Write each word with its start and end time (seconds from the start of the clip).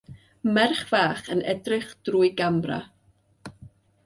Merch 0.55 0.79
fach 0.91 1.29
yn 1.35 1.43
edrych 1.53 1.93
drwy 2.09 2.29
gamera. 2.41 2.81